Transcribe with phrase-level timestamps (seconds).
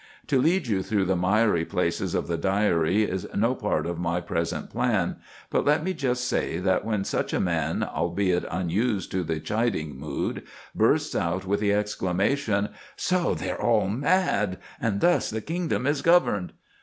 [0.29, 4.19] To lead you through the miry places of the Diary is no part of my
[4.19, 5.17] present plan;
[5.51, 9.99] but let me just say that when such a man, albeit unused to the chiding
[9.99, 10.41] mood,
[10.73, 16.53] bursts out with the exclamation, "So they are all mad!—and thus the kingdom is governed!"